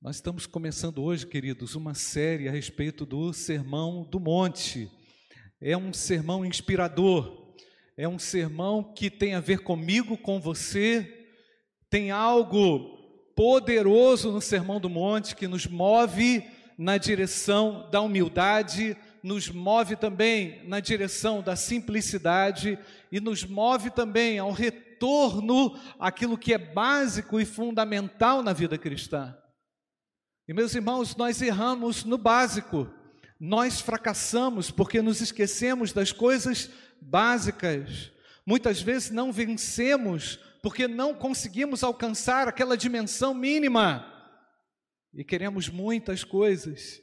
[0.00, 4.88] Nós estamos começando hoje, queridos, uma série a respeito do Sermão do Monte.
[5.60, 7.56] É um sermão inspirador,
[7.96, 11.26] é um sermão que tem a ver comigo, com você,
[11.90, 12.96] tem algo
[13.34, 16.44] poderoso no Sermão do Monte que nos move
[16.78, 22.78] na direção da humildade, nos move também na direção da simplicidade
[23.10, 29.36] e nos move também ao retorno àquilo que é básico e fundamental na vida cristã.
[30.48, 32.88] E meus irmãos, nós erramos no básico,
[33.38, 38.10] nós fracassamos porque nos esquecemos das coisas básicas.
[38.46, 44.10] Muitas vezes não vencemos porque não conseguimos alcançar aquela dimensão mínima.
[45.12, 46.98] E queremos muitas coisas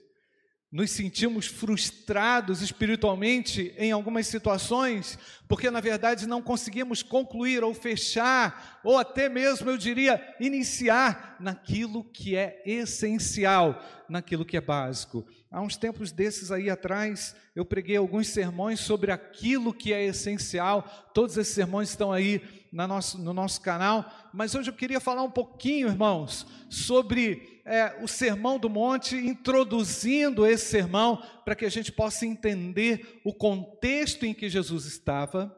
[0.76, 5.18] nos sentimos frustrados espiritualmente em algumas situações,
[5.48, 12.04] porque na verdade não conseguimos concluir ou fechar, ou até mesmo, eu diria, iniciar naquilo
[12.04, 15.26] que é essencial, naquilo que é básico.
[15.50, 21.10] Há uns tempos desses aí atrás, eu preguei alguns sermões sobre aquilo que é essencial,
[21.14, 22.42] todos esses sermões estão aí
[22.74, 28.08] nosso, no nosso canal, mas hoje eu queria falar um pouquinho, irmãos, sobre é, o
[28.08, 34.34] Sermão do Monte, introduzindo esse sermão para que a gente possa entender o contexto em
[34.34, 35.54] que Jesus estava,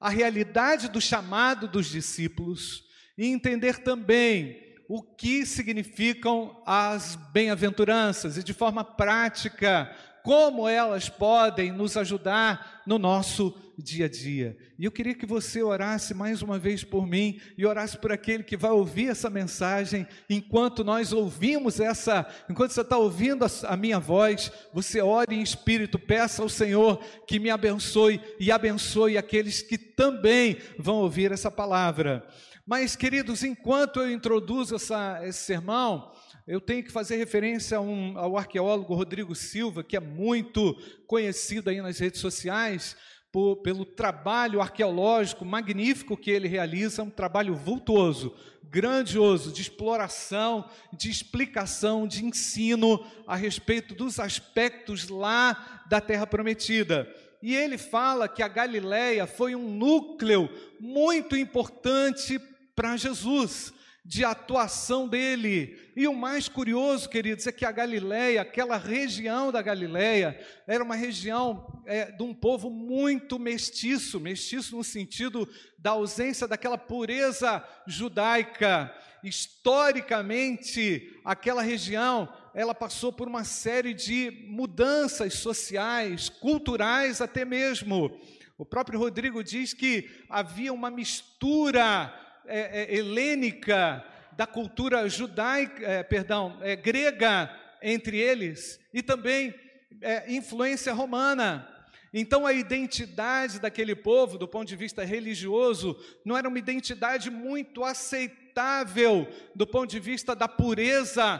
[0.00, 2.84] a realidade do chamado dos discípulos
[3.18, 9.94] e entender também o que significam as bem-aventuranças e de forma prática
[10.26, 14.56] como elas podem nos ajudar no nosso dia a dia.
[14.76, 18.42] E eu queria que você orasse mais uma vez por mim e orasse por aquele
[18.42, 24.00] que vai ouvir essa mensagem enquanto nós ouvimos essa, enquanto você está ouvindo a, minha
[24.00, 29.78] voz, você ore em espírito, peça ao Senhor que me abençoe e abençoe aqueles que
[29.78, 32.26] também vão ouvir essa palavra.
[32.66, 36.10] Mas, queridos, enquanto eu introduzo essa, esse sermão,
[36.46, 40.74] eu tenho que fazer referência um, ao arqueólogo Rodrigo Silva, que é muito
[41.06, 42.96] conhecido aí nas redes sociais,
[43.32, 48.32] por, pelo trabalho arqueológico magnífico que ele realiza, um trabalho vultuoso,
[48.62, 57.12] grandioso, de exploração, de explicação, de ensino a respeito dos aspectos lá da Terra Prometida.
[57.42, 60.48] E ele fala que a Galileia foi um núcleo
[60.78, 62.38] muito importante
[62.74, 63.74] para Jesus
[64.06, 65.76] de atuação dele.
[65.96, 70.94] E o mais curioso, queridos, é que a Galileia, aquela região da Galileia, era uma
[70.94, 78.94] região é, de um povo muito mestiço, mestiço no sentido da ausência daquela pureza judaica.
[79.24, 88.16] Historicamente, aquela região, ela passou por uma série de mudanças sociais, culturais até mesmo.
[88.56, 92.14] O próprio Rodrigo diz que havia uma mistura
[92.48, 94.04] é, é, helênica,
[94.36, 97.50] da cultura judaica, é, perdão, é, grega
[97.82, 99.54] entre eles e também
[100.02, 101.66] é, influência romana.
[102.12, 107.82] Então a identidade daquele povo, do ponto de vista religioso, não era uma identidade muito
[107.82, 111.38] aceitável do ponto de vista da pureza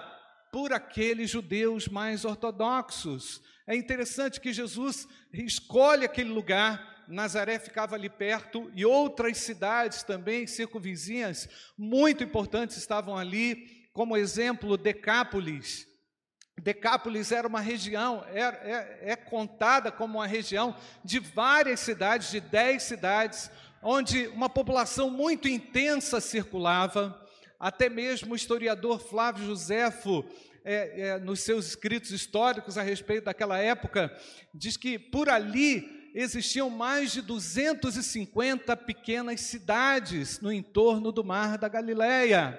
[0.50, 3.43] por aqueles judeus mais ortodoxos.
[3.67, 10.47] É interessante que Jesus escolhe aquele lugar Nazaré ficava ali perto e outras cidades também
[10.47, 15.87] circunvizinhas muito importantes estavam ali, como exemplo Decápolis.
[16.61, 20.75] Decápolis era uma região, é, é, é contada como uma região
[21.05, 23.50] de várias cidades, de dez cidades,
[23.83, 27.23] onde uma população muito intensa circulava.
[27.59, 30.25] Até mesmo o historiador Flávio Josefo
[30.65, 34.12] é, é, nos seus escritos históricos a respeito daquela época,
[34.53, 41.69] diz que por ali existiam mais de 250 pequenas cidades no entorno do Mar da
[41.69, 42.59] Galileia.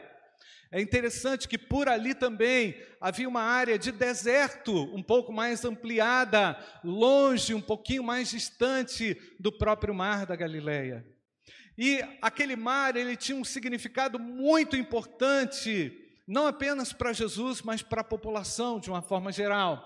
[0.71, 6.55] É interessante que por ali também havia uma área de deserto um pouco mais ampliada,
[6.83, 11.03] longe, um pouquinho mais distante do próprio Mar da Galileia.
[11.75, 15.91] E aquele mar, ele tinha um significado muito importante,
[16.27, 19.83] não apenas para Jesus, mas para a população de uma forma geral.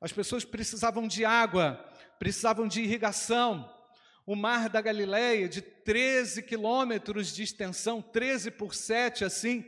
[0.00, 1.84] As pessoas precisavam de água,
[2.18, 3.70] precisavam de irrigação.
[4.26, 9.64] O mar da Galileia, de 13 quilômetros de extensão, 13 por 7, assim,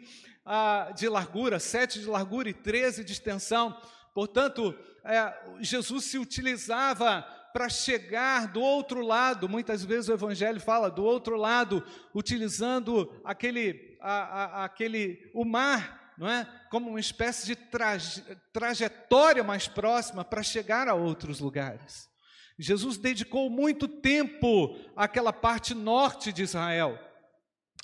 [0.95, 3.77] de largura, 7 de largura e 13 de extensão.
[4.15, 7.23] Portanto, é, Jesus se utilizava
[7.53, 11.83] para chegar do outro lado, muitas vezes o Evangelho fala do outro lado,
[12.15, 16.47] utilizando aquele, a, a, aquele o mar, não é?
[16.71, 18.23] como uma espécie de traje,
[18.53, 22.11] trajetória mais próxima para chegar a outros lugares.
[22.59, 26.99] Jesus dedicou muito tempo àquela parte norte de Israel.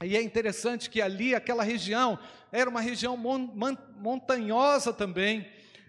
[0.02, 2.18] E é interessante que ali, aquela região,
[2.50, 5.46] era uma região montanhosa também,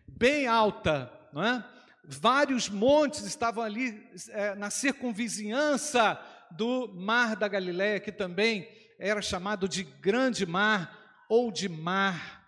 [0.07, 1.65] bem alta, não é?
[2.05, 6.19] Vários montes estavam ali é, na circunvizinhança
[6.51, 8.67] do Mar da Galileia, que também
[8.99, 12.43] era chamado de Grande Mar ou de Mar.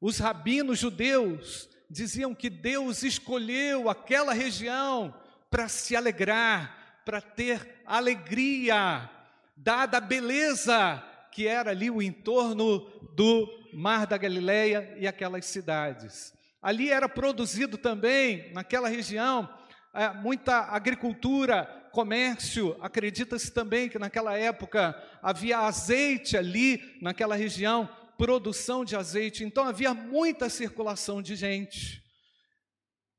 [0.00, 5.14] Os rabinos judeus diziam que Deus escolheu aquela região
[5.50, 9.08] para se alegrar, para ter alegria,
[9.56, 12.80] dada a beleza que era ali o entorno
[13.14, 16.32] do Mar da Galileia e aquelas cidades.
[16.62, 19.48] Ali era produzido também, naquela região,
[19.94, 22.76] é, muita agricultura, comércio.
[22.80, 27.88] Acredita-se também que naquela época havia azeite ali, naquela região,
[28.18, 29.44] produção de azeite.
[29.44, 32.02] Então havia muita circulação de gente.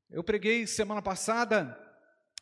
[0.09, 1.86] Eu preguei semana passada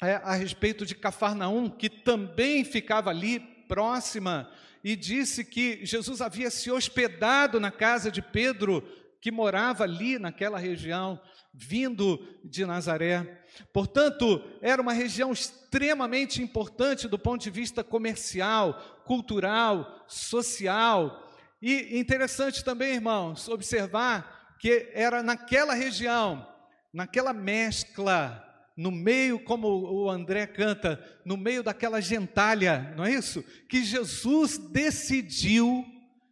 [0.01, 4.49] a respeito de Cafarnaum, que também ficava ali próxima,
[4.83, 8.83] e disse que Jesus havia se hospedado na casa de Pedro
[9.19, 11.19] que morava ali naquela região,
[11.51, 13.41] vindo de Nazaré.
[13.73, 21.33] Portanto, era uma região extremamente importante do ponto de vista comercial, cultural, social.
[21.59, 26.47] E interessante também, irmãos, observar que era naquela região,
[26.93, 28.44] naquela mescla,
[28.75, 33.43] no meio, como o André canta, no meio daquela gentalha, não é isso?
[33.69, 35.85] Que Jesus decidiu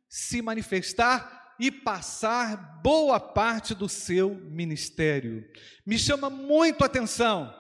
[0.09, 5.47] se manifestar e passar boa parte do seu ministério.
[5.85, 7.53] Me chama muito a atenção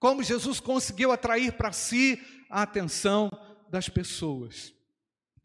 [0.00, 2.18] como Jesus conseguiu atrair para si
[2.48, 3.30] a atenção
[3.70, 4.72] das pessoas.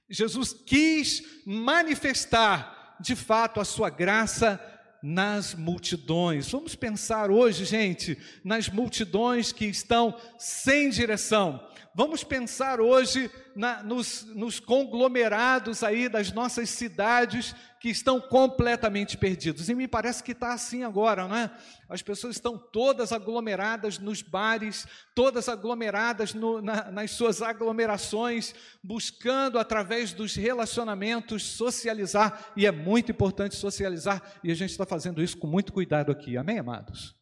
[0.10, 4.60] Jesus quis manifestar de fato a sua graça
[5.08, 6.50] nas multidões.
[6.50, 11.62] Vamos pensar hoje, gente, nas multidões que estão sem direção.
[11.98, 19.70] Vamos pensar hoje na, nos, nos conglomerados aí das nossas cidades que estão completamente perdidos.
[19.70, 21.50] E me parece que está assim agora, não é?
[21.88, 28.54] As pessoas estão todas aglomeradas nos bares, todas aglomeradas no, na, nas suas aglomerações,
[28.84, 35.24] buscando através dos relacionamentos socializar, e é muito importante socializar, e a gente está fazendo
[35.24, 37.16] isso com muito cuidado aqui, amém, amados?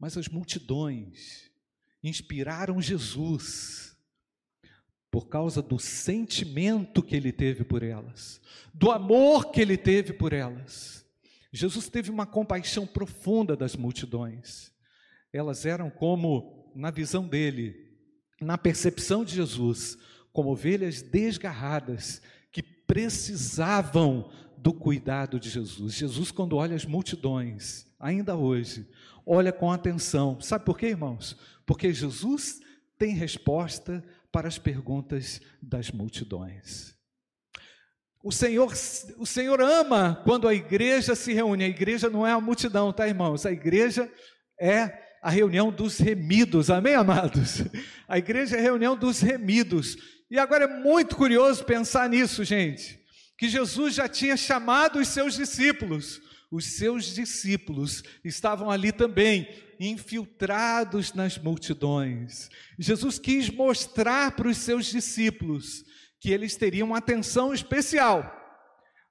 [0.00, 1.52] Mas as multidões
[2.04, 3.96] inspiraram Jesus
[5.10, 8.40] por causa do sentimento que ele teve por elas,
[8.74, 11.06] do amor que ele teve por elas.
[11.52, 14.72] Jesus teve uma compaixão profunda das multidões.
[15.32, 17.96] Elas eram como, na visão dele,
[18.40, 19.96] na percepção de Jesus,
[20.32, 22.20] como ovelhas desgarradas
[22.50, 25.94] que precisavam do cuidado de Jesus.
[25.94, 28.88] Jesus, quando olha as multidões, ainda hoje,
[29.24, 30.40] olha com atenção.
[30.40, 31.36] Sabe por quê, irmãos?
[31.66, 32.60] Porque Jesus
[32.98, 36.94] tem resposta para as perguntas das multidões.
[38.22, 38.72] O Senhor,
[39.18, 41.64] o Senhor ama quando a igreja se reúne.
[41.64, 43.44] A igreja não é a multidão, tá, irmãos?
[43.44, 44.10] A igreja
[44.58, 46.70] é a reunião dos remidos.
[46.70, 47.62] Amém, amados?
[48.08, 49.96] A igreja é a reunião dos remidos.
[50.30, 52.98] E agora é muito curioso pensar nisso, gente.
[53.36, 56.20] Que Jesus já tinha chamado os seus discípulos.
[56.54, 59.48] Os seus discípulos estavam ali também,
[59.80, 62.48] infiltrados nas multidões.
[62.78, 65.84] Jesus quis mostrar para os seus discípulos
[66.20, 68.32] que eles teriam atenção especial,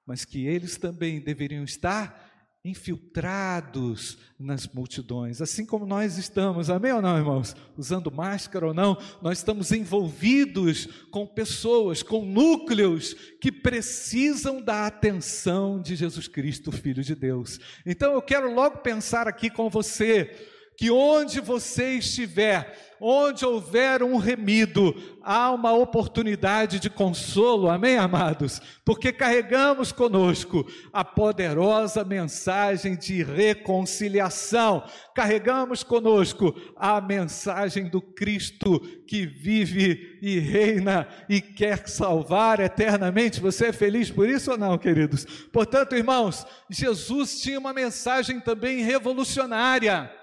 [0.07, 2.22] mas que eles também deveriam estar
[2.65, 7.55] infiltrados nas multidões, assim como nós estamos, amém ou não, irmãos?
[7.77, 15.81] Usando máscara ou não, nós estamos envolvidos com pessoas, com núcleos que precisam da atenção
[15.81, 17.59] de Jesus Cristo, Filho de Deus.
[17.85, 24.15] Então eu quero logo pensar aqui com você que onde você estiver, onde houver um
[24.15, 28.61] remido, há uma oportunidade de consolo, amém, amados?
[28.85, 39.25] Porque carregamos conosco a poderosa mensagem de reconciliação, carregamos conosco a mensagem do Cristo que
[39.25, 43.41] vive e reina e quer salvar eternamente.
[43.41, 45.25] Você é feliz por isso ou não, queridos?
[45.51, 50.22] Portanto, irmãos, Jesus tinha uma mensagem também revolucionária.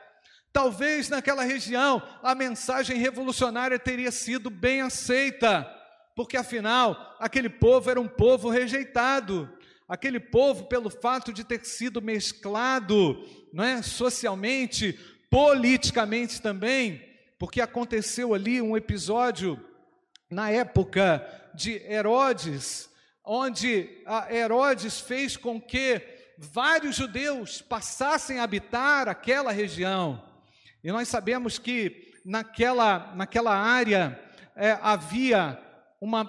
[0.53, 5.65] Talvez naquela região a mensagem revolucionária teria sido bem aceita,
[6.17, 9.49] porque afinal aquele povo era um povo rejeitado.
[9.89, 17.03] Aquele povo, pelo fato de ter sido mesclado não é, socialmente, politicamente também,
[17.39, 19.59] porque aconteceu ali um episódio
[20.31, 22.89] na época de Herodes,
[23.25, 23.89] onde
[24.31, 26.01] Herodes fez com que
[26.39, 30.30] vários judeus passassem a habitar aquela região.
[30.83, 34.19] E nós sabemos que naquela, naquela área
[34.57, 35.59] é, havia
[36.01, 36.25] uma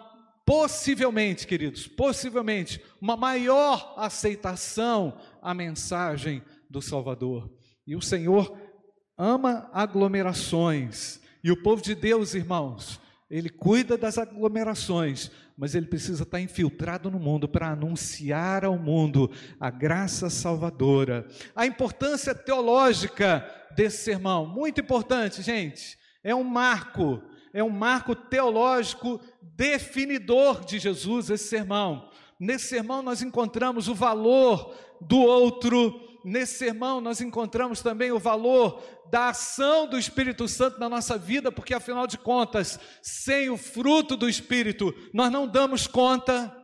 [0.46, 7.50] possivelmente, queridos, possivelmente, uma maior aceitação à mensagem do Salvador.
[7.86, 8.58] E o Senhor
[9.18, 11.22] ama aglomerações.
[11.44, 17.12] E o povo de Deus, irmãos, ele cuida das aglomerações, mas ele precisa estar infiltrado
[17.12, 19.30] no mundo para anunciar ao mundo
[19.60, 21.28] a graça salvadora.
[21.56, 25.98] A importância teológica desse sermão, muito importante, gente.
[26.24, 27.22] É um marco,
[27.54, 32.10] é um marco teológico definidor de Jesus, esse sermão.
[32.40, 38.82] Nesse sermão nós encontramos o valor do outro, nesse sermão nós encontramos também o valor
[39.12, 44.16] da ação do Espírito Santo na nossa vida, porque afinal de contas, sem o fruto
[44.16, 46.56] do Espírito, nós não damos conta.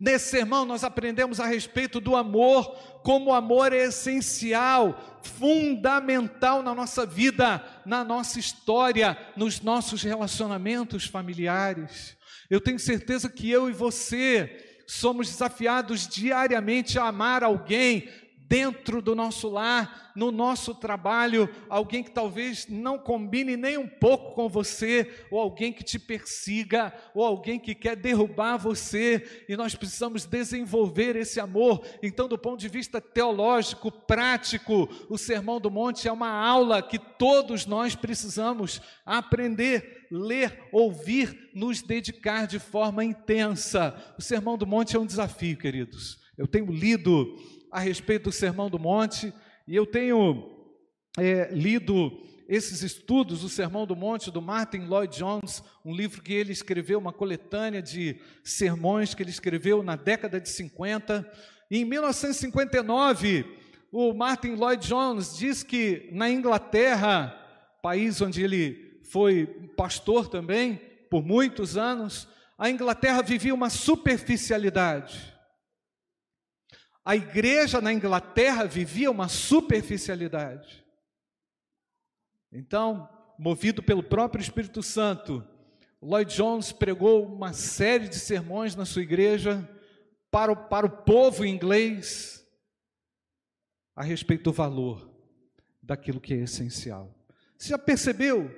[0.00, 2.64] Nesse sermão nós aprendemos a respeito do amor,
[3.04, 11.04] como o amor é essencial, fundamental na nossa vida, na nossa história, nos nossos relacionamentos
[11.04, 12.16] familiares.
[12.48, 18.08] Eu tenho certeza que eu e você somos desafiados diariamente a amar alguém,
[18.52, 24.34] dentro do nosso lar, no nosso trabalho, alguém que talvez não combine nem um pouco
[24.34, 29.74] com você, ou alguém que te persiga, ou alguém que quer derrubar você, e nós
[29.74, 31.82] precisamos desenvolver esse amor.
[32.02, 36.98] Então, do ponto de vista teológico, prático, o Sermão do Monte é uma aula que
[36.98, 43.96] todos nós precisamos aprender, ler, ouvir, nos dedicar de forma intensa.
[44.18, 46.20] O Sermão do Monte é um desafio, queridos.
[46.36, 47.34] Eu tenho lido
[47.72, 49.32] a respeito do Sermão do Monte,
[49.66, 50.68] e eu tenho
[51.18, 52.12] é, lido
[52.46, 56.98] esses estudos do Sermão do Monte do Martin Lloyd Jones, um livro que ele escreveu,
[56.98, 61.26] uma coletânea de sermões que ele escreveu na década de 50.
[61.70, 63.46] E em 1959,
[63.90, 67.34] o Martin Lloyd Jones diz que na Inglaterra,
[67.80, 75.31] país onde ele foi pastor também por muitos anos, a Inglaterra vivia uma superficialidade.
[77.04, 80.84] A igreja na Inglaterra vivia uma superficialidade.
[82.52, 85.46] Então, movido pelo próprio Espírito Santo,
[86.00, 89.68] Lloyd Jones pregou uma série de sermões na sua igreja
[90.30, 92.44] para o, para o povo inglês
[93.96, 95.10] a respeito do valor
[95.82, 97.12] daquilo que é essencial.
[97.58, 98.50] Você já percebeu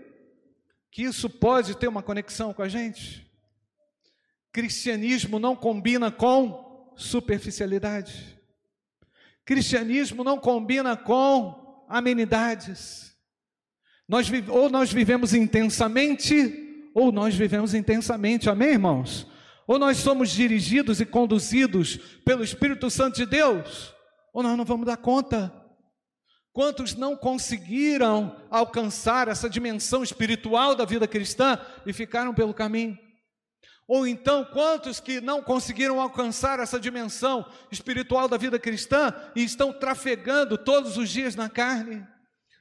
[0.90, 3.30] que isso pode ter uma conexão com a gente?
[4.52, 6.63] Cristianismo não combina com
[6.96, 8.38] superficialidade.
[9.44, 13.14] Cristianismo não combina com amenidades.
[14.08, 19.26] Nós, ou nós vivemos intensamente, ou nós vivemos intensamente, amém, irmãos?
[19.66, 23.94] Ou nós somos dirigidos e conduzidos pelo Espírito Santo de Deus,
[24.32, 25.52] ou nós não vamos dar conta.
[26.52, 32.96] Quantos não conseguiram alcançar essa dimensão espiritual da vida cristã e ficaram pelo caminho?
[33.86, 39.72] Ou então, quantos que não conseguiram alcançar essa dimensão espiritual da vida cristã e estão
[39.72, 42.06] trafegando todos os dias na carne?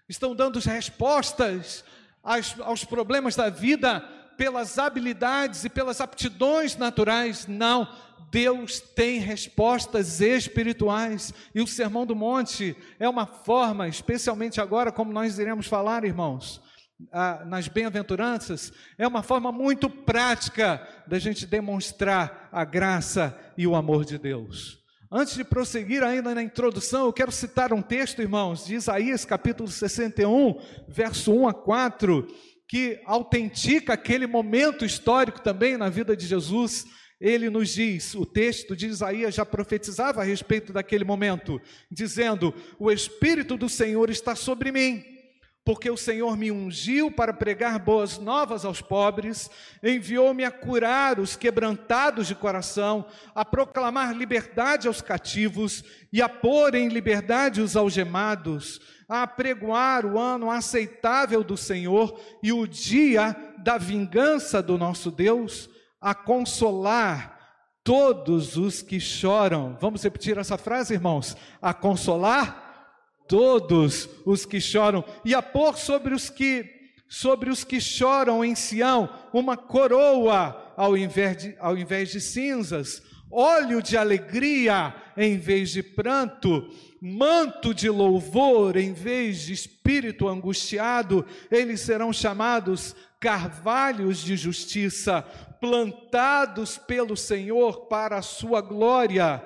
[0.07, 1.85] Estão dando respostas
[2.21, 4.01] aos, aos problemas da vida
[4.37, 7.47] pelas habilidades e pelas aptidões naturais?
[7.47, 7.87] Não.
[8.29, 15.13] Deus tem respostas espirituais e o Sermão do Monte é uma forma, especialmente agora, como
[15.13, 16.59] nós iremos falar, irmãos,
[17.45, 24.05] nas bem-aventuranças, é uma forma muito prática da gente demonstrar a graça e o amor
[24.05, 24.81] de Deus.
[25.11, 29.69] Antes de prosseguir ainda na introdução, eu quero citar um texto, irmãos, de Isaías capítulo
[29.69, 32.27] 61, verso 1 a 4,
[32.67, 36.85] que autentica aquele momento histórico também na vida de Jesus.
[37.21, 42.91] Ele nos diz, o texto de Isaías já profetizava a respeito daquele momento, dizendo: O
[42.91, 45.12] Espírito do Senhor está sobre mim
[45.65, 49.49] porque o Senhor me ungiu para pregar boas novas aos pobres,
[49.81, 56.75] enviou-me a curar os quebrantados de coração, a proclamar liberdade aos cativos e a pôr
[56.75, 63.77] em liberdade os algemados, a pregoar o ano aceitável do Senhor e o dia da
[63.77, 65.69] vingança do nosso Deus,
[66.01, 67.39] a consolar
[67.83, 69.77] todos os que choram.
[69.79, 71.37] Vamos repetir essa frase, irmãos?
[71.61, 72.62] A consolar
[73.27, 78.55] todos os que choram, e a pôr sobre os que sobre os que choram em
[78.55, 85.69] Sião uma coroa ao invés de, ao invés de cinzas, óleo de alegria em vez
[85.69, 86.67] de pranto,
[86.99, 95.21] manto de louvor em vez de espírito angustiado, eles serão chamados carvalhos de justiça,
[95.61, 99.43] plantados pelo Senhor para a sua glória.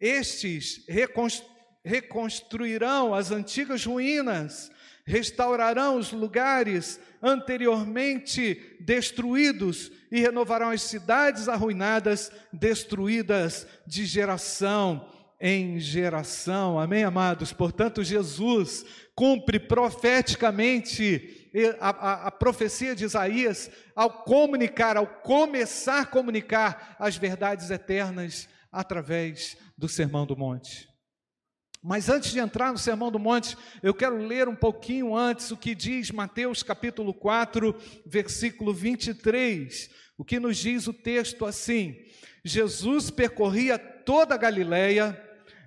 [0.00, 4.70] Estes reconstruirão reconstruirão as antigas ruínas,
[5.04, 15.06] restaurarão os lugares anteriormente destruídos e renovarão as cidades arruinadas, destruídas de geração
[15.40, 16.78] em geração.
[16.78, 17.52] Amém, amados?
[17.52, 18.84] Portanto, Jesus
[19.14, 27.16] cumpre profeticamente a, a, a, profecia de Isaías ao comunicar, ao começar a comunicar as
[27.16, 30.89] verdades eternas através do Sermão do Monte.
[31.82, 35.56] Mas antes de entrar no Sermão do Monte, eu quero ler um pouquinho antes o
[35.56, 39.88] que diz Mateus capítulo 4, versículo 23.
[40.18, 41.96] O que nos diz o texto assim:
[42.44, 45.18] Jesus percorria toda a Galileia,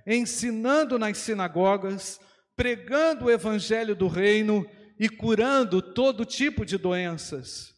[0.05, 2.19] ensinando nas sinagogas,
[2.55, 7.73] pregando o evangelho do reino e curando todo tipo de doenças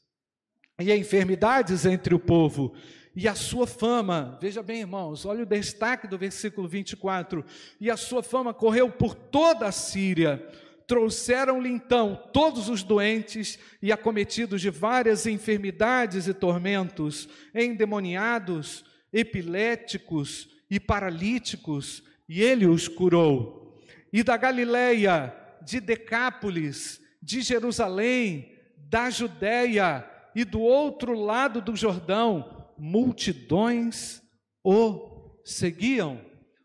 [0.80, 2.76] e enfermidades entre o povo.
[3.16, 7.46] E a sua fama, veja bem, irmãos, olha o destaque do versículo 24:
[7.80, 10.46] e a sua fama correu por toda a Síria.
[10.86, 20.80] Trouxeram-lhe então todos os doentes e acometidos de várias enfermidades e tormentos, endemoniados, epiléticos e
[20.80, 23.82] paralíticos, e ele os curou.
[24.12, 32.55] E da Galileia, de Decápolis, de Jerusalém, da Judéia e do outro lado do Jordão,
[32.78, 34.22] multidões
[34.64, 36.20] o seguiam.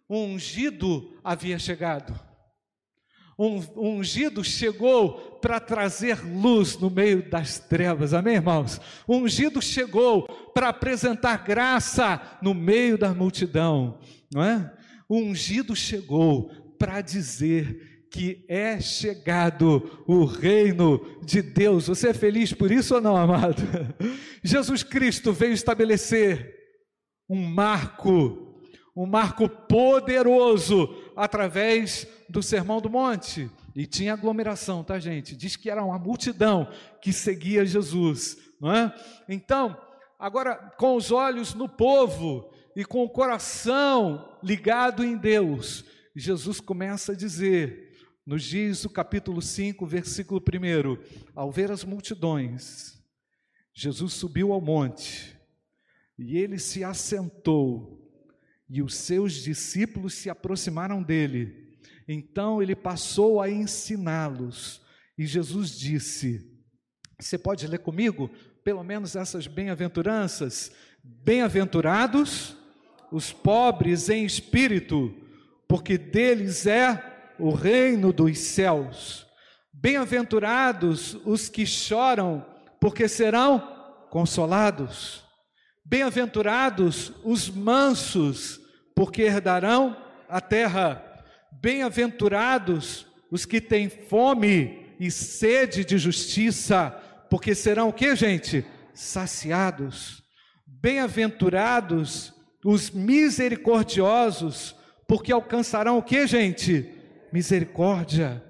[0.08, 2.18] O ungido havia chegado.
[3.38, 8.78] Um, ungido chegou para trazer luz no meio das trevas, amém, irmãos?
[9.06, 13.98] O ungido chegou para apresentar graça no meio da multidão,
[14.30, 14.70] não é?
[15.08, 21.86] Ungido chegou para dizer que é chegado o reino de Deus.
[21.86, 23.62] Você é feliz por isso ou não, amado?
[24.42, 26.54] Jesus Cristo veio estabelecer
[27.28, 28.58] um marco,
[28.96, 33.48] um marco poderoso através do Sermão do Monte.
[33.76, 35.36] E tinha aglomeração, tá, gente?
[35.36, 36.68] Diz que era uma multidão
[37.00, 38.92] que seguia Jesus, não é?
[39.28, 39.80] Então,
[40.18, 45.84] agora com os olhos no povo e com o coração ligado em Deus,
[46.16, 47.89] Jesus começa a dizer,
[48.30, 50.96] nos diz o capítulo 5, versículo 1,
[51.34, 52.96] ao ver as multidões,
[53.74, 55.36] Jesus subiu ao monte
[56.16, 58.08] e ele se assentou,
[58.68, 61.76] e os seus discípulos se aproximaram dele.
[62.06, 64.80] Então ele passou a ensiná-los,
[65.18, 66.56] e Jesus disse:
[67.18, 68.30] Você pode ler comigo,
[68.62, 70.70] pelo menos essas bem-aventuranças?
[71.02, 72.56] Bem-aventurados
[73.10, 75.12] os pobres em espírito,
[75.66, 77.09] porque deles é
[77.40, 79.26] o reino dos céus.
[79.72, 82.44] Bem-aventurados os que choram,
[82.78, 83.60] porque serão
[84.10, 85.24] consolados.
[85.84, 88.60] Bem-aventurados os mansos,
[88.94, 89.96] porque herdarão
[90.28, 91.02] a terra.
[91.50, 96.90] Bem-aventurados os que têm fome e sede de justiça,
[97.30, 98.64] porque serão o que, gente?
[98.92, 100.22] Saciados.
[100.66, 104.76] Bem-aventurados os misericordiosos,
[105.08, 106.99] porque alcançarão o que, gente?
[107.32, 108.42] Misericórdia.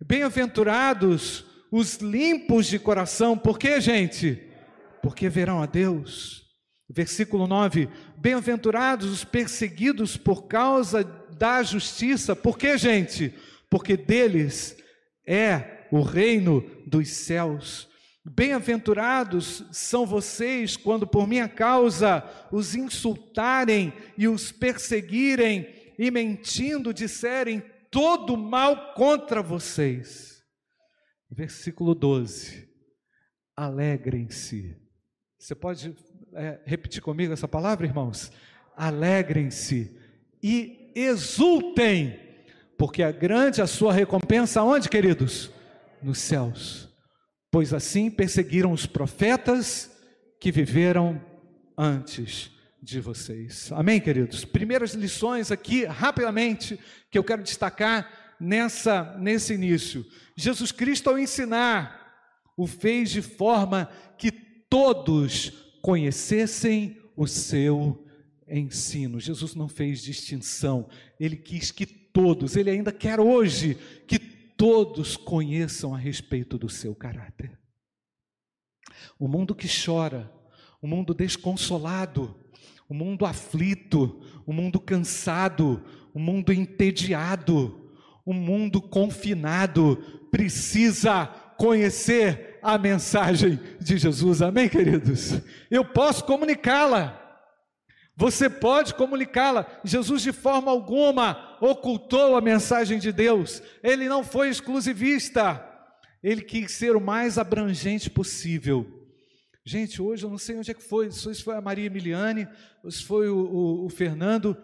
[0.00, 4.42] Bem-aventurados os limpos de coração, por que, gente?
[5.02, 6.46] Porque verão a Deus.
[6.88, 11.04] Versículo 9: Bem-aventurados os perseguidos por causa
[11.38, 13.34] da justiça, por que, gente?
[13.68, 14.76] Porque deles
[15.26, 17.88] é o reino dos céus.
[18.24, 25.66] Bem-aventurados são vocês quando por minha causa os insultarem e os perseguirem
[25.98, 30.42] e mentindo disserem todo mal contra vocês.
[31.30, 32.68] Versículo 12.
[33.56, 34.76] Alegrem-se.
[35.38, 35.94] Você pode
[36.34, 38.30] é, repetir comigo essa palavra, irmãos?
[38.76, 39.96] Alegrem-se
[40.42, 42.18] e exultem,
[42.78, 45.50] porque é grande a sua recompensa, onde, queridos?
[46.02, 46.90] Nos céus
[47.50, 49.90] pois assim perseguiram os profetas
[50.38, 51.20] que viveram
[51.76, 53.70] antes de vocês.
[53.72, 54.44] Amém, queridos?
[54.44, 56.78] Primeiras lições aqui, rapidamente,
[57.10, 60.04] que eu quero destacar nessa nesse início.
[60.36, 62.00] Jesus Cristo ao ensinar
[62.56, 65.50] o fez de forma que todos
[65.82, 68.06] conhecessem o seu
[68.48, 69.20] ensino.
[69.20, 70.88] Jesus não fez distinção,
[71.18, 73.74] ele quis que todos, ele ainda quer hoje
[74.06, 77.58] que todos conheçam a respeito do seu caráter.
[79.18, 80.30] O mundo que chora,
[80.82, 82.49] o mundo desconsolado,
[82.90, 85.80] o mundo aflito, o mundo cansado,
[86.12, 87.88] o mundo entediado,
[88.26, 89.96] o mundo confinado,
[90.28, 91.26] precisa
[91.56, 94.42] conhecer a mensagem de Jesus.
[94.42, 95.40] Amém, queridos?
[95.70, 97.16] Eu posso comunicá-la.
[98.16, 99.66] Você pode comunicá-la.
[99.84, 105.64] Jesus, de forma alguma, ocultou a mensagem de Deus, ele não foi exclusivista,
[106.20, 108.99] ele quis ser o mais abrangente possível.
[109.64, 112.48] Gente, hoje eu não sei onde é que foi, se foi a Maria Emiliane,
[112.88, 114.56] se foi o, o, o Fernando,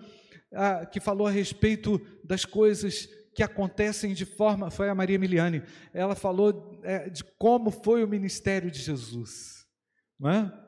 [0.53, 4.71] ah, que falou a respeito das coisas que acontecem de forma.
[4.71, 9.67] Foi a Maria Emiliane, ela falou é, de como foi o ministério de Jesus,
[10.19, 10.67] não é?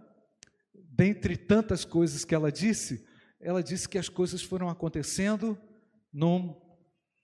[0.98, 3.06] dentre tantas coisas que ela disse,
[3.40, 5.56] ela disse que as coisas foram acontecendo
[6.12, 6.60] num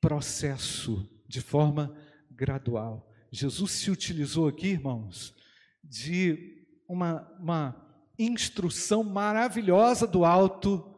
[0.00, 1.92] processo, de forma
[2.30, 3.10] gradual.
[3.32, 5.34] Jesus se utilizou aqui, irmãos,
[5.82, 6.53] de
[6.94, 7.76] uma, uma
[8.18, 10.94] instrução maravilhosa do alto,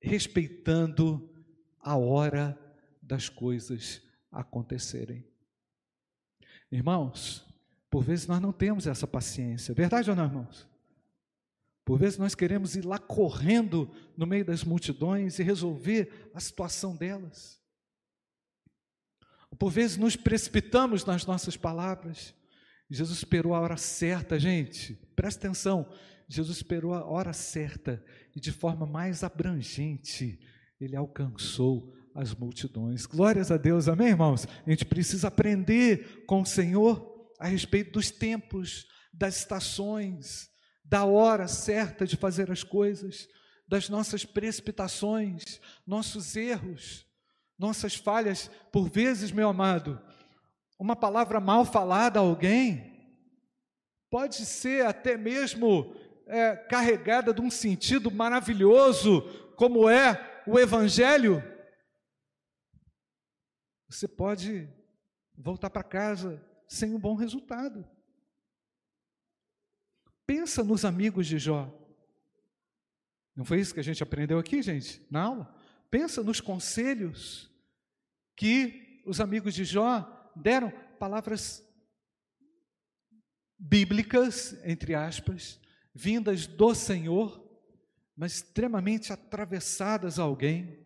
[0.00, 1.28] respeitando
[1.80, 2.58] a hora
[3.02, 5.26] das coisas acontecerem.
[6.70, 7.44] Irmãos,
[7.90, 10.68] por vezes nós não temos essa paciência, verdade ou não, irmãos?
[11.84, 16.94] Por vezes nós queremos ir lá correndo no meio das multidões e resolver a situação
[16.94, 17.60] delas.
[19.58, 22.32] Por vezes nos precipitamos nas nossas palavras.
[22.90, 24.94] Jesus esperou a hora certa, gente.
[25.14, 25.88] Presta atenção.
[26.28, 30.38] Jesus esperou a hora certa e de forma mais abrangente
[30.80, 33.06] ele alcançou as multidões.
[33.06, 34.46] Glórias a Deus, amém, irmãos?
[34.66, 40.48] A gente precisa aprender com o Senhor a respeito dos tempos, das estações,
[40.84, 43.28] da hora certa de fazer as coisas,
[43.68, 47.06] das nossas precipitações, nossos erros,
[47.58, 48.50] nossas falhas.
[48.72, 50.00] Por vezes, meu amado,
[50.80, 52.90] uma palavra mal falada a alguém
[54.08, 55.94] pode ser até mesmo
[56.26, 59.20] é, carregada de um sentido maravilhoso,
[59.56, 61.44] como é o Evangelho.
[63.90, 64.72] Você pode
[65.36, 67.86] voltar para casa sem um bom resultado.
[70.26, 71.70] Pensa nos amigos de Jó.
[73.36, 75.54] Não foi isso que a gente aprendeu aqui, gente, na aula?
[75.90, 77.50] Pensa nos conselhos
[78.34, 81.64] que os amigos de Jó deram, palavras
[83.58, 85.60] bíblicas, entre aspas,
[85.94, 87.44] vindas do Senhor,
[88.16, 90.78] mas extremamente atravessadas a alguém.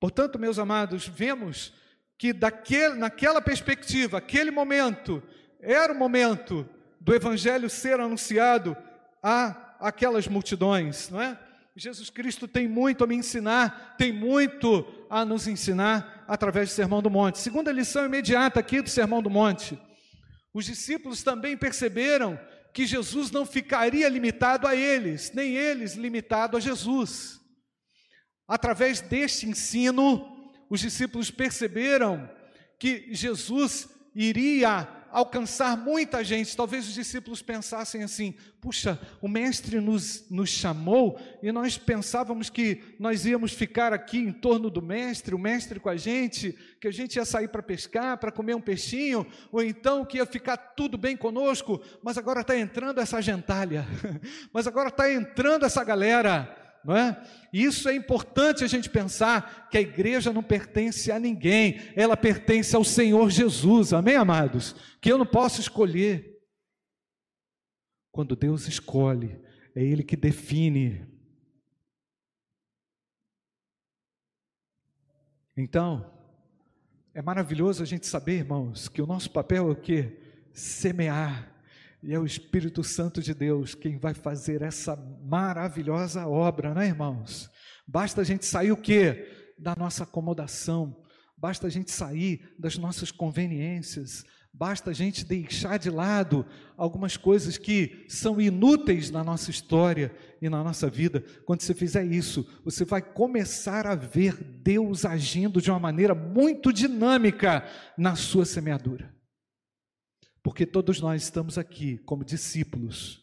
[0.00, 1.72] Portanto, meus amados, vemos
[2.18, 5.22] que daquele, naquela perspectiva, aquele momento,
[5.60, 6.68] era o momento
[7.00, 8.76] do evangelho ser anunciado
[9.22, 11.38] a aquelas multidões, não é?
[11.74, 17.02] Jesus Cristo tem muito a me ensinar, tem muito a nos ensinar através do Sermão
[17.02, 17.38] do Monte.
[17.38, 19.78] Segunda lição imediata aqui do Sermão do Monte.
[20.54, 22.40] Os discípulos também perceberam
[22.72, 27.38] que Jesus não ficaria limitado a eles, nem eles limitado a Jesus.
[28.48, 32.26] Através deste ensino, os discípulos perceberam
[32.78, 36.56] que Jesus iria alcançar muita gente.
[36.56, 42.82] Talvez os discípulos pensassem assim: puxa, o Mestre nos, nos chamou e nós pensávamos que
[42.98, 46.92] nós íamos ficar aqui em torno do Mestre, o Mestre com a gente, que a
[46.92, 50.96] gente ia sair para pescar, para comer um peixinho, ou então que ia ficar tudo
[50.96, 53.86] bem conosco, mas agora está entrando essa gentalha,
[54.52, 57.22] mas agora está entrando essa galera não é?
[57.52, 62.74] Isso é importante a gente pensar que a igreja não pertence a ninguém, ela pertence
[62.74, 64.74] ao Senhor Jesus, amém, amados?
[65.00, 66.40] Que eu não posso escolher.
[68.10, 69.40] Quando Deus escolhe,
[69.74, 71.06] é Ele que define.
[75.56, 76.10] Então,
[77.14, 80.18] é maravilhoso a gente saber, irmãos, que o nosso papel é o que?
[80.52, 81.51] Semear
[82.02, 87.48] e é o Espírito Santo de Deus quem vai fazer essa maravilhosa obra, né, irmãos?
[87.86, 89.54] Basta a gente sair o quê?
[89.56, 90.96] Da nossa acomodação,
[91.36, 96.44] basta a gente sair das nossas conveniências, basta a gente deixar de lado
[96.76, 101.24] algumas coisas que são inúteis na nossa história e na nossa vida.
[101.44, 106.72] Quando você fizer isso, você vai começar a ver Deus agindo de uma maneira muito
[106.72, 107.64] dinâmica
[107.96, 109.21] na sua semeadura.
[110.42, 113.22] Porque todos nós estamos aqui como discípulos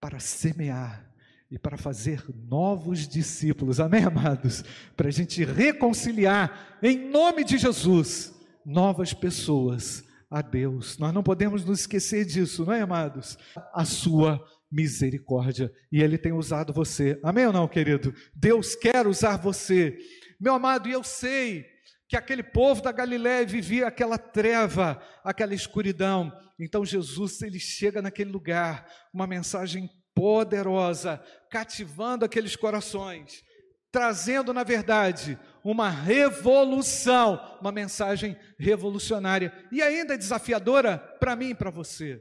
[0.00, 1.08] para semear
[1.50, 4.64] e para fazer novos discípulos, amém, amados?
[4.96, 10.98] Para a gente reconciliar, em nome de Jesus, novas pessoas a Deus.
[10.98, 13.38] Nós não podemos nos esquecer disso, não é, amados?
[13.72, 15.72] A sua misericórdia.
[15.90, 18.14] E Ele tem usado você, amém ou não, querido?
[18.34, 19.96] Deus quer usar você.
[20.38, 21.64] Meu amado, e eu sei
[22.08, 26.32] que aquele povo da Galiléia vivia aquela treva, aquela escuridão.
[26.58, 33.44] Então Jesus ele chega naquele lugar, uma mensagem poderosa, cativando aqueles corações,
[33.92, 41.70] trazendo na verdade uma revolução, uma mensagem revolucionária e ainda desafiadora para mim e para
[41.70, 42.20] você.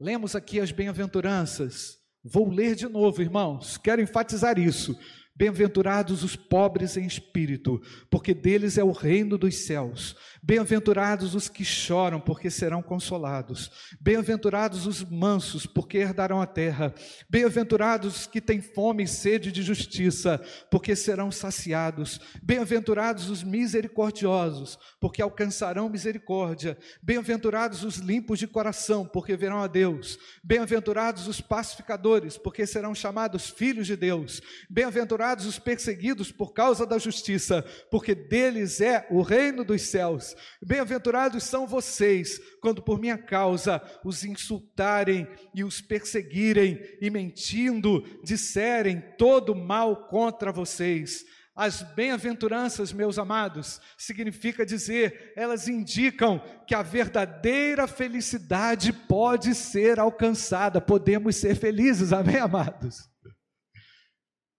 [0.00, 1.98] Lemos aqui as bem-aventuranças.
[2.24, 3.76] Vou ler de novo, irmãos.
[3.76, 4.98] Quero enfatizar isso.
[5.36, 7.78] Bem-aventurados os pobres em espírito,
[8.10, 10.16] porque deles é o reino dos céus.
[10.42, 13.70] Bem-aventurados os que choram, porque serão consolados.
[14.00, 16.94] Bem-aventurados os mansos, porque herdarão a terra.
[17.28, 22.18] Bem-aventurados os que têm fome e sede de justiça, porque serão saciados.
[22.42, 26.78] Bem-aventurados os misericordiosos, porque alcançarão misericórdia.
[27.02, 30.18] Bem-aventurados os limpos de coração, porque verão a Deus.
[30.42, 34.40] Bem-aventurados os pacificadores, porque serão chamados filhos de Deus.
[34.70, 40.36] Bem-aventurados bem-aventurados os perseguidos por causa da justiça, porque deles é o reino dos céus.
[40.64, 49.02] Bem-aventurados são vocês, quando por minha causa os insultarem e os perseguirem, e mentindo disserem
[49.18, 51.24] todo mal contra vocês.
[51.56, 60.80] As bem-aventuranças, meus amados, significa dizer, elas indicam que a verdadeira felicidade pode ser alcançada,
[60.80, 63.15] podemos ser felizes, amém, amados?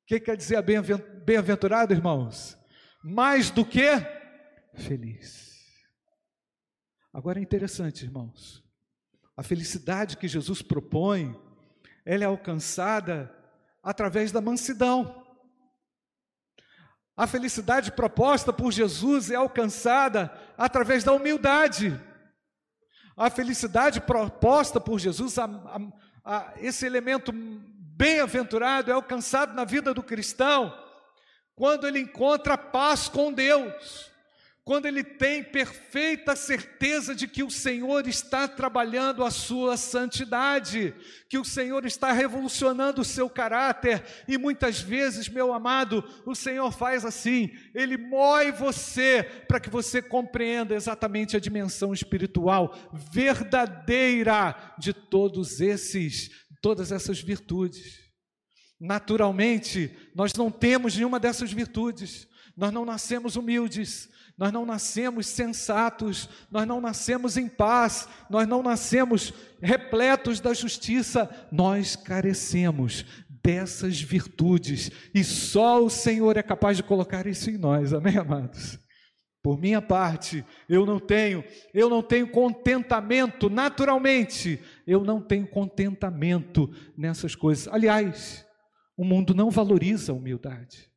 [0.07, 2.57] Que quer dizer bem-aventurado, irmãos?
[3.03, 3.89] Mais do que
[4.73, 5.53] feliz.
[7.13, 8.63] Agora é interessante, irmãos.
[9.35, 11.37] A felicidade que Jesus propõe,
[12.05, 13.35] ela é alcançada
[13.83, 15.25] através da mansidão.
[17.15, 21.99] A felicidade proposta por Jesus é alcançada através da humildade.
[23.17, 25.79] A felicidade proposta por Jesus, a, a,
[26.23, 27.33] a, esse elemento
[27.97, 30.71] bem-aventurado é alcançado na vida do cristão
[31.55, 34.11] quando ele encontra paz com Deus,
[34.63, 40.93] quando ele tem perfeita certeza de que o Senhor está trabalhando a sua santidade,
[41.27, 46.71] que o Senhor está revolucionando o seu caráter, e muitas vezes, meu amado, o Senhor
[46.71, 54.93] faz assim, ele moe você para que você compreenda exatamente a dimensão espiritual verdadeira de
[54.93, 57.99] todos esses todas essas virtudes.
[58.79, 62.27] Naturalmente, nós não temos nenhuma dessas virtudes.
[62.55, 68.63] Nós não nascemos humildes, nós não nascemos sensatos, nós não nascemos em paz, nós não
[68.63, 73.05] nascemos repletos da justiça, nós carecemos
[73.43, 78.79] dessas virtudes e só o Senhor é capaz de colocar isso em nós, amém, amados?
[79.47, 81.41] Por minha parte, eu não tenho,
[81.73, 87.65] eu não tenho contentamento naturalmente, eu não tenho contentamento nessas coisas.
[87.69, 88.45] Aliás,
[88.97, 90.91] o mundo não valoriza a humildade.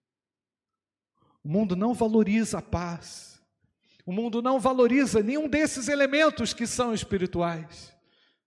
[1.45, 3.41] O mundo não valoriza a paz.
[4.05, 7.97] O mundo não valoriza nenhum desses elementos que são espirituais.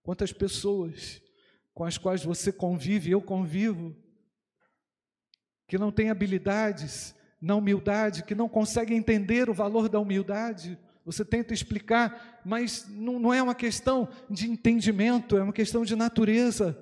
[0.02, 1.22] Quantas pessoas
[1.74, 3.96] com as quais você convive, eu convivo,
[5.66, 7.12] que não têm habilidades
[7.43, 10.79] na humildade, que não consegue entender o valor da humildade.
[11.03, 15.93] Você tenta explicar, mas não, não é uma questão de entendimento, é uma questão de
[15.93, 16.79] natureza.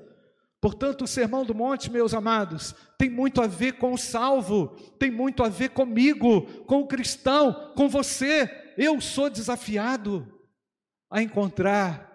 [0.61, 4.67] Portanto, o Sermão do Monte, meus amados, tem muito a ver com o salvo,
[4.99, 8.47] tem muito a ver comigo, com o cristão, com você.
[8.77, 10.31] Eu sou desafiado
[11.09, 12.07] a encontrar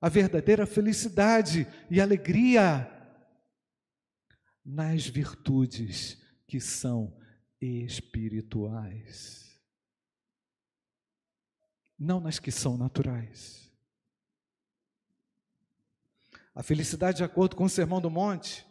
[0.00, 2.88] a verdadeira felicidade e alegria
[4.64, 7.18] nas virtudes que são
[7.60, 9.60] espirituais,
[11.98, 13.70] não nas que são naturais.
[16.54, 18.66] A felicidade, de acordo com o Sermão do Monte,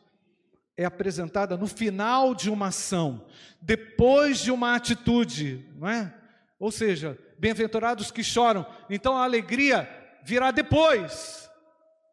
[0.76, 3.28] é apresentada no final de uma ação,
[3.62, 6.14] depois de uma atitude, não é?
[6.60, 8.66] Ou seja, bem-aventurados que choram.
[8.90, 9.90] Então a alegria
[10.24, 11.50] virá depois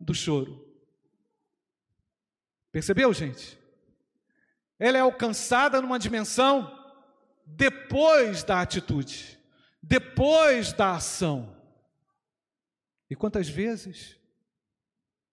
[0.00, 0.64] do choro.
[2.70, 3.58] Percebeu, gente?
[4.78, 6.72] Ela é alcançada numa dimensão
[7.46, 9.38] depois da atitude,
[9.82, 11.54] depois da ação.
[13.08, 14.18] E quantas vezes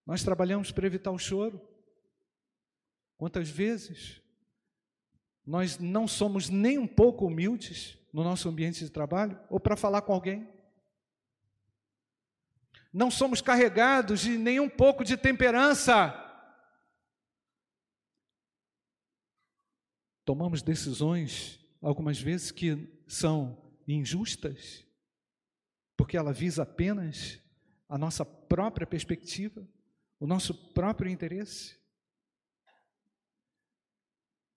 [0.05, 1.61] nós trabalhamos para evitar o choro?
[3.17, 4.21] Quantas vezes
[5.45, 10.01] nós não somos nem um pouco humildes no nosso ambiente de trabalho ou para falar
[10.01, 10.47] com alguém?
[12.93, 16.30] Não somos carregados de nem um pouco de temperança
[20.31, 24.87] tomamos decisões, algumas vezes, que são injustas,
[25.97, 27.37] porque ela visa apenas
[27.89, 29.67] a nossa própria perspectiva,
[30.21, 31.77] o nosso próprio interesse.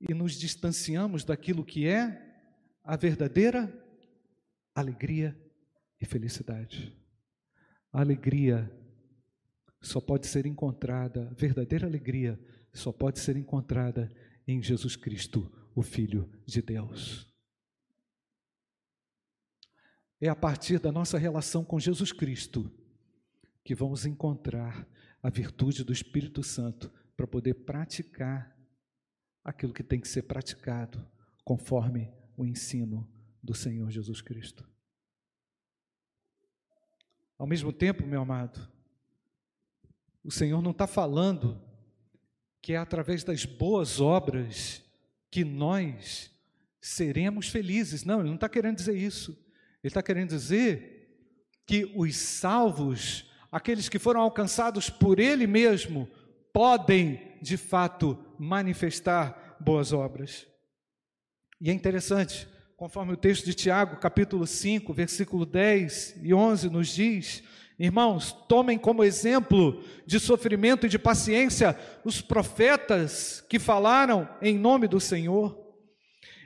[0.01, 2.23] E nos distanciamos daquilo que é
[2.85, 3.69] a verdadeira
[4.77, 5.37] alegria
[6.01, 6.97] e felicidade.
[7.93, 8.71] A alegria
[9.83, 12.39] só pode ser encontrada, verdadeira alegria
[12.73, 14.09] só pode ser encontrada
[14.47, 17.29] em Jesus Cristo, o Filho de Deus.
[20.21, 22.71] É a partir da nossa relação com Jesus Cristo
[23.63, 24.87] que vamos encontrar
[25.23, 28.55] a virtude do Espírito Santo para poder praticar
[29.43, 31.07] aquilo que tem que ser praticado
[31.45, 33.09] conforme o ensino
[33.43, 34.69] do Senhor Jesus Cristo.
[37.39, 38.71] Ao mesmo tempo, meu amado,
[40.23, 41.61] o Senhor não está falando
[42.63, 44.84] que é através das boas obras
[45.35, 46.31] que nós
[46.81, 48.05] seremos felizes.
[48.05, 49.33] Não, ele não está querendo dizer isso.
[49.83, 51.27] Ele está querendo dizer
[51.67, 56.09] que os salvos, aqueles que foram alcançados por Ele mesmo,
[56.53, 60.47] podem de fato manifestar boas obras.
[61.61, 66.87] E é interessante, conforme o texto de Tiago, capítulo 5, versículo 10 e 11, nos
[66.95, 67.43] diz:
[67.79, 74.87] Irmãos, tomem como exemplo de sofrimento e de paciência os profetas que falaram em nome
[74.87, 75.59] do Senhor.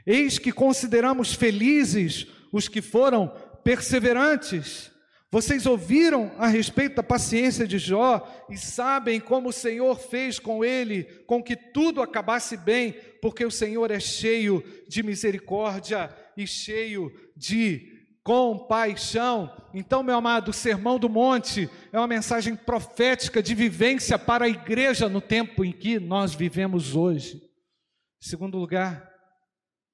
[0.06, 3.28] Eis que consideramos felizes os que foram
[3.62, 4.90] perseverantes.
[5.30, 10.64] Vocês ouviram a respeito da paciência de Jó e sabem como o Senhor fez com
[10.64, 17.12] ele, com que tudo acabasse bem, porque o Senhor é cheio de misericórdia e cheio
[17.36, 19.50] de compaixão.
[19.72, 24.48] Então, meu amado, o Sermão do Monte é uma mensagem profética de vivência para a
[24.48, 27.42] igreja no tempo em que nós vivemos hoje.
[28.20, 29.09] Segundo lugar,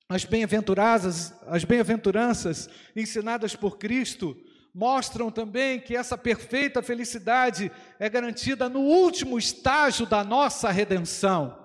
[0.09, 4.37] as bem-aventuranças, as bem-aventuranças ensinadas por Cristo
[4.75, 11.64] mostram também que essa perfeita felicidade é garantida no último estágio da nossa redenção.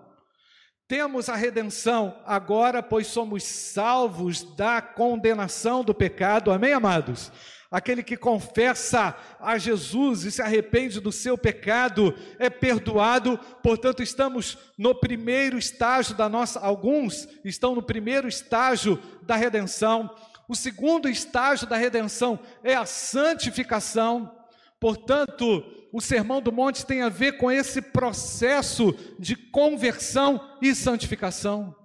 [0.90, 6.50] Temos a redenção agora, pois somos salvos da condenação do pecado.
[6.50, 7.32] Amém, amados?
[7.70, 14.58] Aquele que confessa a Jesus e se arrepende do seu pecado é perdoado, portanto, estamos
[14.76, 20.10] no primeiro estágio da nossa, alguns estão no primeiro estágio da redenção.
[20.48, 24.36] O segundo estágio da redenção é a santificação.
[24.80, 31.76] Portanto, o Sermão do Monte tem a ver com esse processo de conversão e santificação.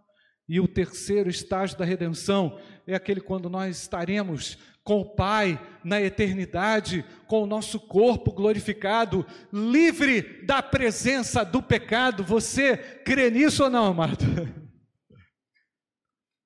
[0.49, 6.01] E o terceiro estágio da redenção é aquele quando nós estaremos com o Pai na
[6.01, 12.23] eternidade, com o nosso corpo glorificado, livre da presença do pecado.
[12.23, 14.19] Você crê nisso ou não, amado?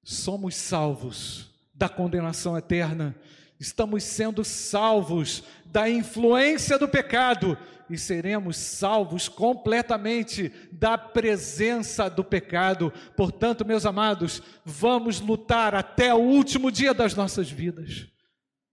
[0.04, 3.16] Somos salvos da condenação eterna,
[3.58, 7.58] estamos sendo salvos da influência do pecado
[7.90, 12.92] e seremos salvos completamente da presença do pecado.
[13.16, 18.06] Portanto, meus amados, vamos lutar até o último dia das nossas vidas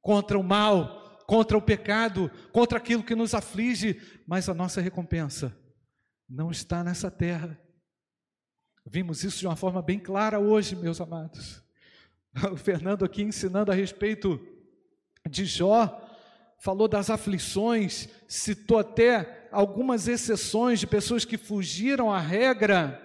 [0.02, 5.56] contra o mal, contra o pecado, contra aquilo que nos aflige, mas a nossa recompensa
[6.30, 7.60] não está nessa terra.
[8.86, 11.64] Vimos isso de uma forma bem clara hoje, meus amados.
[12.52, 14.38] O Fernando aqui ensinando a respeito
[15.30, 16.02] de Jó,
[16.60, 23.02] falou das aflições, citou até algumas exceções de pessoas que fugiram à regra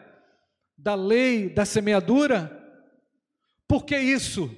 [0.77, 2.57] da lei da semeadura.
[3.67, 4.51] Por que isso?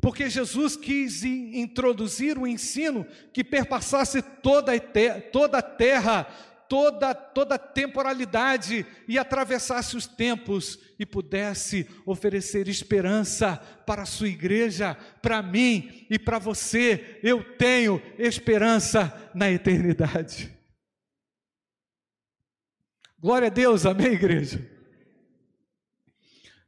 [0.00, 6.26] porque Jesus quis introduzir o ensino que perpassasse toda a terra,
[6.68, 14.94] toda, toda temporalidade e atravessasse os tempos e pudesse oferecer esperança para a sua igreja,
[15.22, 17.18] para mim e para você.
[17.22, 20.56] Eu tenho esperança na eternidade.
[23.18, 24.77] Glória a Deus, amém, igreja?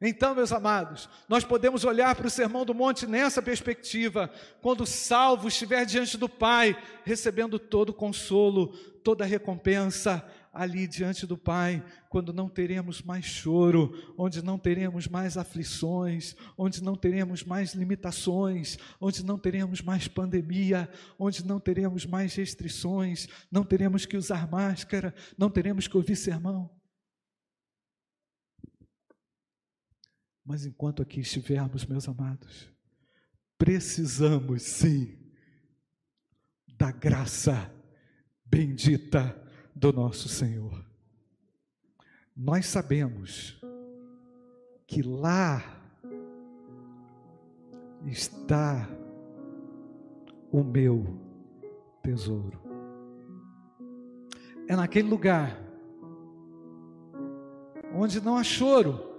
[0.03, 4.31] Então, meus amados, nós podemos olhar para o Sermão do Monte nessa perspectiva,
[4.63, 8.69] quando o salvo estiver diante do Pai, recebendo todo o consolo,
[9.05, 15.07] toda a recompensa ali diante do Pai, quando não teremos mais choro, onde não teremos
[15.07, 22.07] mais aflições, onde não teremos mais limitações, onde não teremos mais pandemia, onde não teremos
[22.07, 26.71] mais restrições, não teremos que usar máscara, não teremos que ouvir sermão.
[30.51, 32.69] Mas enquanto aqui estivermos, meus amados,
[33.57, 35.17] precisamos sim
[36.77, 37.73] da graça
[38.45, 39.41] bendita
[39.73, 40.85] do nosso Senhor.
[42.37, 43.63] Nós sabemos
[44.89, 45.63] que lá
[48.05, 48.91] está
[50.51, 51.17] o meu
[52.03, 52.61] tesouro.
[54.67, 55.57] É naquele lugar
[57.95, 59.10] onde não há choro,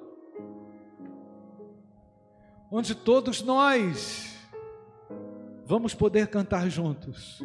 [2.71, 4.33] onde todos nós
[5.65, 7.43] vamos poder cantar juntos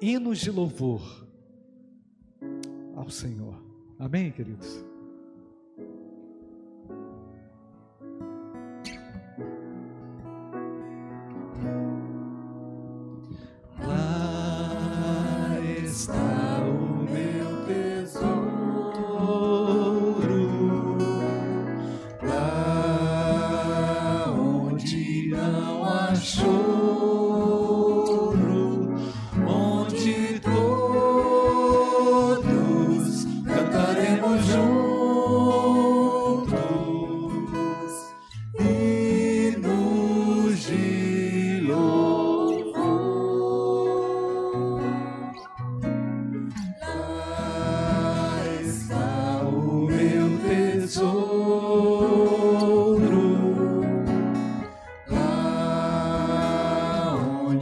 [0.00, 1.26] hinos de louvor
[2.96, 3.54] ao Senhor.
[3.98, 4.89] Amém, queridos?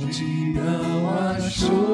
[0.07, 1.88] 记得我说。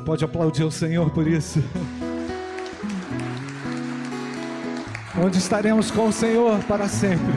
[0.00, 1.62] Pode aplaudir o Senhor por isso.
[5.22, 7.34] Onde estaremos com o Senhor para sempre.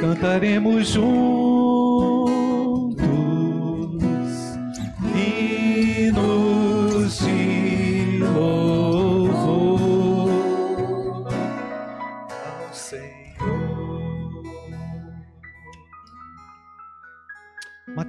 [0.00, 2.11] Cantaremos juntos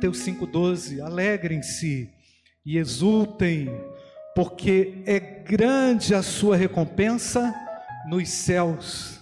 [0.04, 2.10] Mateus 5,12: Alegrem-se
[2.66, 3.70] e exultem,
[4.36, 7.56] porque é grande a sua recompensa
[8.10, 9.22] nos céus.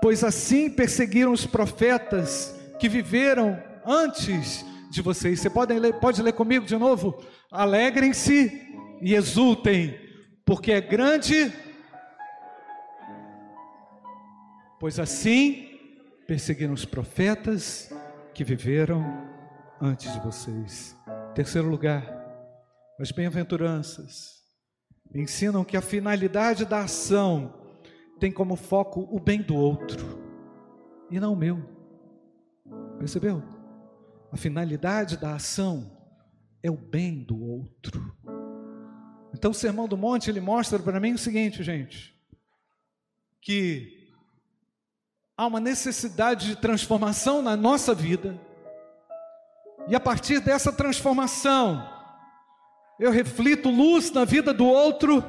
[0.00, 5.40] Pois assim perseguiram os profetas que viveram antes de vocês.
[5.40, 7.20] Você pode ler, pode ler comigo de novo?
[7.50, 8.52] Alegrem-se
[9.02, 9.98] e exultem,
[10.44, 11.52] porque é grande.
[14.78, 15.76] Pois assim
[16.24, 17.92] perseguiram os profetas
[18.32, 19.28] que viveram
[19.80, 20.96] antes de vocês.
[21.34, 22.04] Terceiro lugar,
[22.98, 24.42] as bem-aventuranças
[25.14, 27.54] ensinam que a finalidade da ação
[28.18, 30.20] tem como foco o bem do outro
[31.10, 31.58] e não o meu.
[32.98, 33.42] Percebeu?
[34.30, 35.96] A finalidade da ação
[36.62, 38.14] é o bem do outro.
[39.32, 42.14] Então o Sermão do Monte ele mostra para mim o seguinte, gente,
[43.40, 44.12] que
[45.36, 48.38] há uma necessidade de transformação na nossa vida
[49.90, 51.84] e a partir dessa transformação,
[52.96, 55.20] eu reflito luz na vida do outro.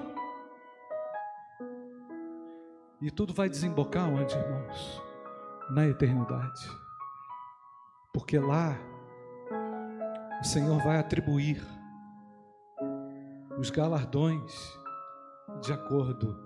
[3.02, 5.02] E tudo vai desembocar onde, irmãos?
[5.72, 6.62] Na eternidade.
[8.14, 8.78] Porque lá
[10.40, 11.60] o Senhor vai atribuir
[13.58, 14.80] os galardões
[15.64, 16.38] de acordo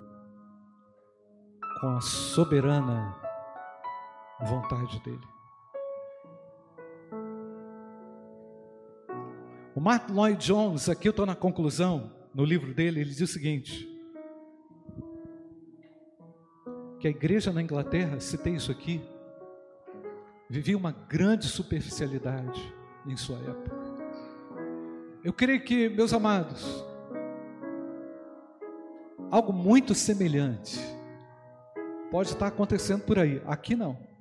[1.82, 3.14] com a soberana
[4.40, 5.35] vontade dEle.
[9.86, 13.88] Martin Lloyd Jones, aqui eu estou na conclusão, no livro dele, ele diz o seguinte:
[17.00, 19.00] que a igreja na Inglaterra, citei isso aqui,
[20.50, 22.74] vivia uma grande superficialidade
[23.06, 23.78] em sua época.
[25.24, 26.84] Eu creio que, meus amados,
[29.30, 30.80] algo muito semelhante
[32.10, 33.40] pode estar acontecendo por aí.
[33.46, 34.15] Aqui não.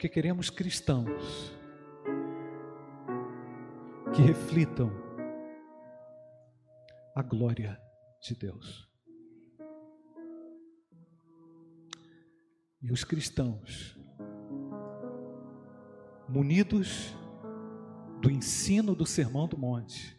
[0.00, 1.52] Porque queremos cristãos
[4.16, 4.90] que reflitam
[7.14, 7.78] a glória
[8.22, 8.88] de Deus.
[12.80, 13.94] E os cristãos,
[16.26, 17.14] munidos
[18.22, 20.16] do ensino do Sermão do Monte,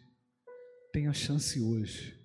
[0.92, 2.24] têm a chance hoje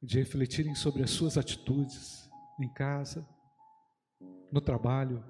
[0.00, 2.30] de refletirem sobre as suas atitudes
[2.60, 3.28] em casa,
[4.52, 5.24] no trabalho,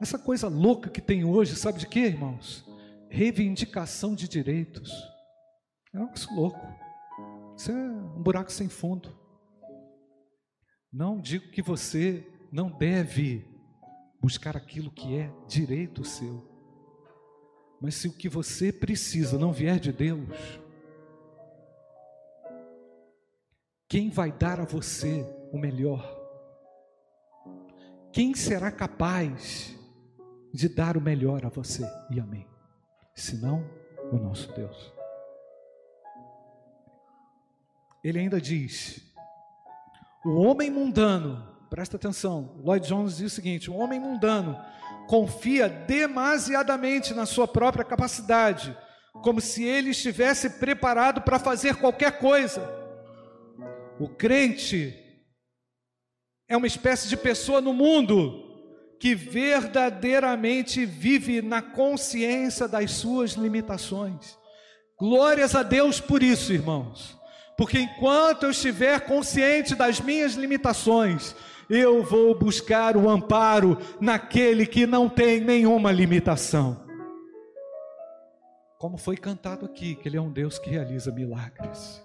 [0.00, 2.64] essa coisa louca que tem hoje, sabe de quê, irmãos?
[3.08, 4.92] Reivindicação de direitos.
[5.92, 6.66] É um negócio louco.
[7.56, 9.16] Isso é um buraco sem fundo.
[10.92, 13.46] Não digo que você não deve
[14.20, 16.46] buscar aquilo que é direito seu.
[17.80, 20.60] Mas se o que você precisa não vier de Deus,
[23.88, 26.14] quem vai dar a você o melhor?
[28.12, 29.75] Quem será capaz
[30.56, 32.46] de dar o melhor a você e a mim?
[33.14, 33.64] Senão
[34.10, 34.92] o nosso Deus.
[38.02, 39.00] Ele ainda diz:
[40.24, 44.58] o homem mundano, presta atenção, Lloyd Jones diz o seguinte: o homem mundano
[45.06, 48.76] confia demasiadamente na sua própria capacidade,
[49.22, 52.68] como se ele estivesse preparado para fazer qualquer coisa.
[54.00, 54.94] O crente
[56.48, 58.45] é uma espécie de pessoa no mundo
[58.98, 64.38] que verdadeiramente vive na consciência das suas limitações.
[64.98, 67.16] Glórias a Deus por isso, irmãos.
[67.56, 71.34] Porque enquanto eu estiver consciente das minhas limitações,
[71.68, 76.84] eu vou buscar o amparo naquele que não tem nenhuma limitação.
[78.78, 82.02] Como foi cantado aqui, que Ele é um Deus que realiza milagres.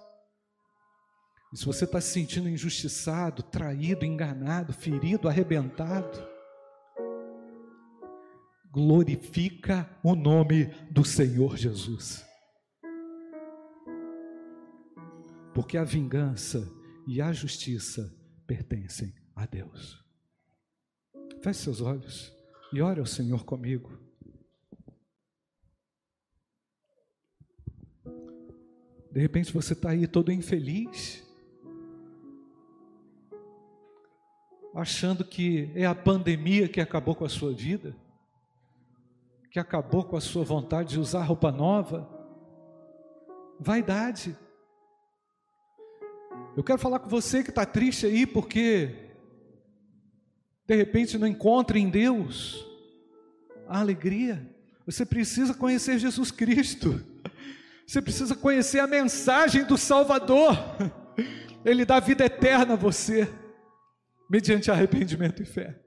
[1.53, 6.25] E se você está se sentindo injustiçado, traído, enganado, ferido, arrebentado,
[8.71, 12.25] glorifica o nome do Senhor Jesus.
[15.53, 16.71] Porque a vingança
[17.05, 18.15] e a justiça
[18.47, 20.01] pertencem a Deus.
[21.43, 22.31] Feche seus olhos
[22.71, 23.99] e ore ao Senhor comigo.
[29.11, 31.21] De repente você está aí todo infeliz,
[34.73, 37.93] achando que é a pandemia que acabou com a sua vida,
[39.51, 42.09] que acabou com a sua vontade de usar roupa nova.
[43.59, 44.35] Vaidade.
[46.55, 48.95] Eu quero falar com você que está triste aí porque
[50.65, 52.65] de repente não encontra em Deus
[53.67, 54.49] a alegria.
[54.85, 57.03] Você precisa conhecer Jesus Cristo.
[57.85, 60.57] Você precisa conhecer a mensagem do Salvador.
[61.65, 63.29] Ele dá vida eterna a você
[64.29, 65.80] mediante arrependimento e fé.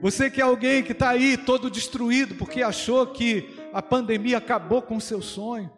[0.00, 4.82] Você que é alguém que está aí todo destruído porque achou que a pandemia acabou
[4.82, 5.70] com o seu sonho.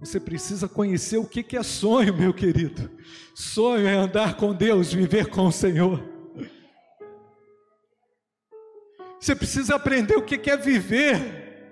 [0.00, 2.90] Você precisa conhecer o que é sonho, meu querido.
[3.34, 6.02] Sonho é andar com Deus, viver com o Senhor.
[9.18, 11.66] Você precisa aprender o que é viver,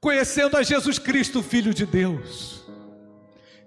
[0.00, 2.58] conhecendo a Jesus Cristo, Filho de Deus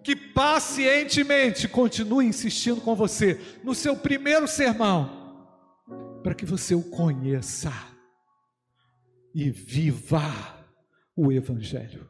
[0.03, 5.20] que pacientemente continue insistindo com você no seu primeiro sermão,
[6.23, 7.71] para que você o conheça
[9.33, 10.21] e viva
[11.15, 12.07] o Evangelho.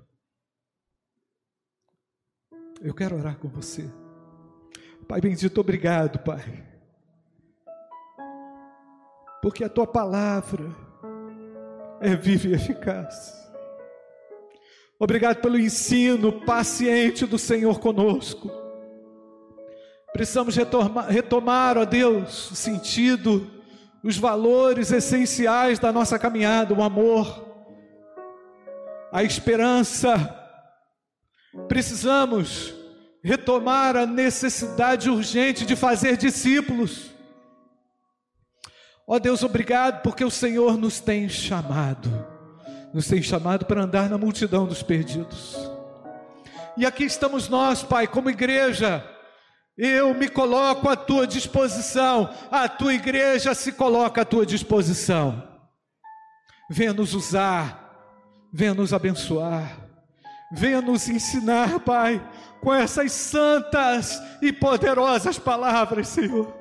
[2.81, 3.89] Eu quero orar com você.
[5.07, 6.67] Pai bendito, obrigado, Pai,
[9.41, 10.65] porque a tua palavra
[11.99, 13.41] é viva e eficaz
[15.01, 18.51] Obrigado pelo ensino paciente do Senhor conosco.
[20.13, 23.49] Precisamos retomar, retomar, ó Deus, o sentido,
[24.03, 27.45] os valores essenciais da nossa caminhada, o amor,
[29.11, 30.37] a esperança.
[31.67, 32.73] Precisamos
[33.23, 37.11] retomar a necessidade urgente de fazer discípulos.
[39.07, 42.31] Ó Deus, obrigado porque o Senhor nos tem chamado
[42.93, 45.55] nos tem chamado para andar na multidão dos perdidos.
[46.75, 49.03] E aqui estamos nós, Pai, como igreja.
[49.77, 55.41] Eu me coloco à tua disposição, a tua igreja se coloca à tua disposição.
[56.69, 59.77] Venha nos usar, venha nos abençoar,
[60.51, 62.21] venha nos ensinar, Pai,
[62.61, 66.53] com essas santas e poderosas palavras, Senhor.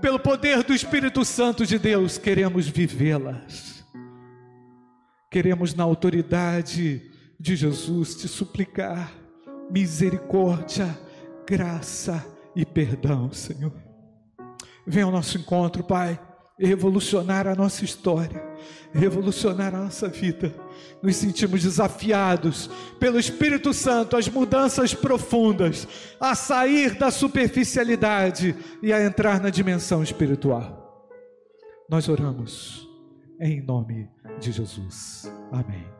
[0.00, 3.80] Pelo poder do Espírito Santo de Deus, queremos vivê-las
[5.30, 7.08] Queremos, na autoridade
[7.38, 9.12] de Jesus, te suplicar
[9.70, 10.98] misericórdia,
[11.50, 12.24] graça
[12.54, 13.72] e perdão, Senhor.
[14.86, 16.18] Venha ao nosso encontro, Pai,
[16.56, 18.40] revolucionar a nossa história,
[18.92, 20.54] revolucionar a nossa vida.
[21.02, 22.70] Nos sentimos desafiados
[23.00, 25.88] pelo Espírito Santo às mudanças profundas,
[26.20, 31.10] a sair da superficialidade e a entrar na dimensão espiritual.
[31.88, 32.88] Nós oramos
[33.40, 35.28] em nome de Jesus.
[35.50, 35.99] Amém.